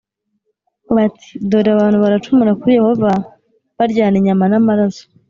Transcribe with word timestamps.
bati 0.95 1.29
dore 1.49 1.69
abantu 1.73 1.97
baracumura 2.03 2.57
kuri 2.59 2.71
Yehova 2.79 3.11
baryana 3.77 4.15
inyama 4.21 4.45
n 4.51 4.53
amaraso 4.59 5.03